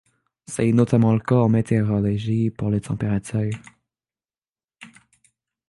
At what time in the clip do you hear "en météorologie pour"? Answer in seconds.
1.35-2.71